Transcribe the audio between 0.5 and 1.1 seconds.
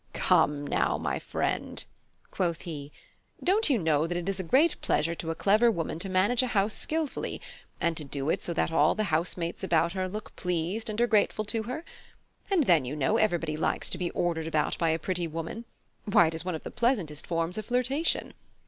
now,